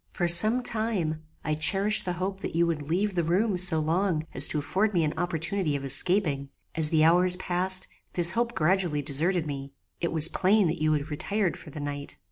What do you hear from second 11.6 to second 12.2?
the night.